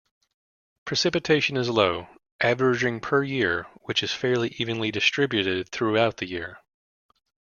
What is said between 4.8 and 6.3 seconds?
distributed throughout the